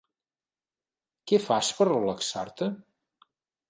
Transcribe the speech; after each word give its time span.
Què 1.33 1.41
fas 1.45 1.71
per 1.77 1.89
relaxar-te? 1.93 2.75